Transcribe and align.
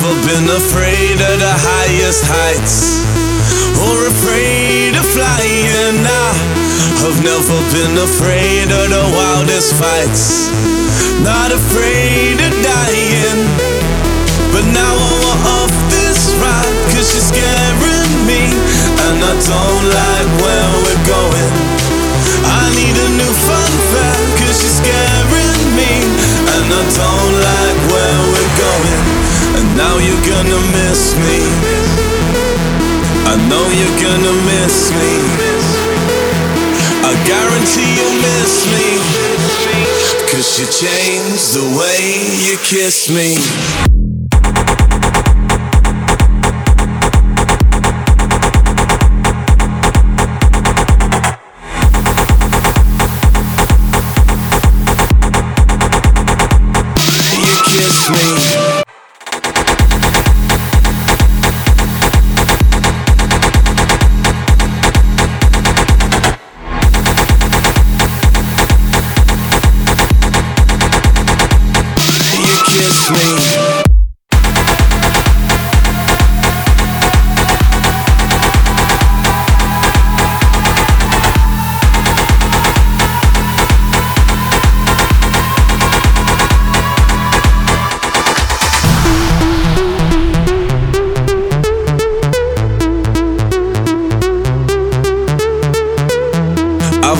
afraid 0.00 1.20
of 1.20 1.36
the 1.40 1.52
highest 1.52 2.24
heights 2.24 3.04
or 3.84 4.08
afraid 4.08 4.96
of 4.96 5.04
flying. 5.12 6.00
I 6.00 6.32
have 7.04 7.18
never 7.20 7.58
been 7.72 7.96
afraid 8.00 8.72
of 8.72 8.86
the 8.88 9.04
wildest 9.12 9.74
fights, 9.76 10.48
not 11.20 11.52
afraid 11.52 12.40
of 12.40 12.52
dying. 12.64 13.40
But 14.52 14.64
now 14.72 14.92
I 14.96 15.12
want 15.24 15.42
off 15.60 15.74
this 15.92 16.36
ride, 16.40 16.78
cause 16.92 17.08
you're 17.12 17.28
scaring 17.32 18.12
me, 18.24 18.48
and 19.08 19.18
I 19.20 19.34
don't 19.36 19.84
like 19.92 20.30
where 20.40 20.72
we're 20.84 21.04
going. 21.04 21.52
I 22.44 22.62
need 22.76 22.96
a 22.96 23.08
new 23.20 23.32
fun 23.44 23.61
And 29.72 29.78
now 29.78 29.96
you're 29.96 30.26
gonna 30.26 30.60
miss 30.76 31.16
me. 31.16 31.40
I 33.24 33.36
know 33.48 33.64
you're 33.72 33.98
gonna 34.04 34.32
miss 34.44 34.90
me. 34.90 35.12
I 37.02 37.14
guarantee 37.24 37.96
you'll 37.96 38.20
miss 38.20 38.66
me. 38.68 39.00
Cause 40.30 40.58
you 40.58 40.66
changed 40.66 41.54
the 41.54 41.64
way 41.78 42.00
you 42.44 42.58
kiss 42.58 43.08
me. 43.08 43.38
You 57.46 57.56
kiss 57.64 58.10
me. 58.10 58.31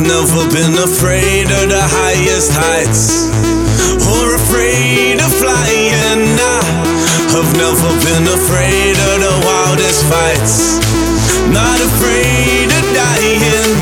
I've 0.00 0.06
never 0.06 0.48
been 0.48 0.80
afraid 0.80 1.44
of 1.44 1.68
the 1.68 1.84
highest 1.84 2.56
heights 2.56 3.28
or 4.08 4.32
afraid 4.32 5.20
of 5.20 5.28
flying. 5.28 6.40
I 6.40 6.64
have 7.36 7.52
never 7.52 7.92
been 8.00 8.24
afraid 8.32 8.96
of 8.96 9.16
the 9.20 9.34
wildest 9.44 10.08
fights, 10.08 10.80
not 11.52 11.76
afraid 11.84 12.72
of 12.72 12.84
dying. 12.96 13.76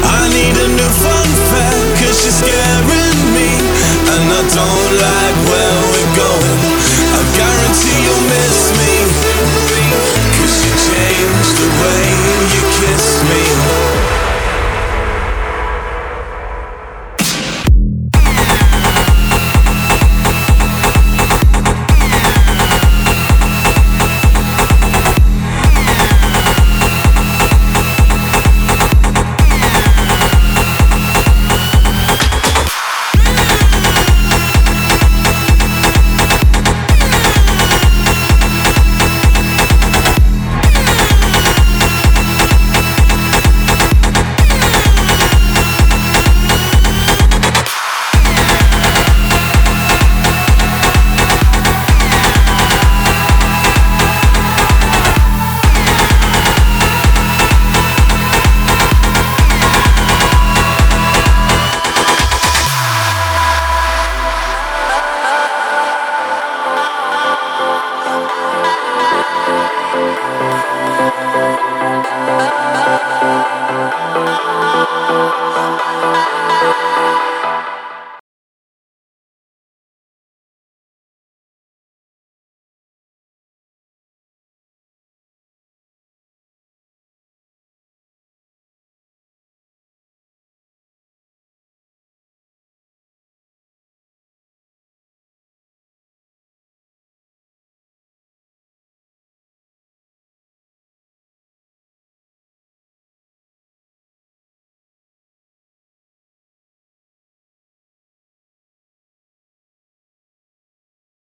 I 0.00 0.32
need 0.32 0.56
a 0.56 0.68
new 0.72 0.92
fun 1.04 1.28
fact, 1.52 2.00
cause 2.00 2.24
you're 2.24 2.40
scaring 2.40 3.20
me, 3.36 3.52
and 4.16 4.32
I 4.32 4.40
don't 4.48 4.94
like 4.96 5.19